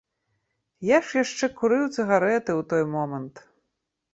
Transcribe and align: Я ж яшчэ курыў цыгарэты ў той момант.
Я 0.91 0.97
ж 1.09 1.21
яшчэ 1.23 1.45
курыў 1.61 1.85
цыгарэты 1.95 2.39
ў 2.39 2.61
той 2.73 2.83
момант. 2.95 3.35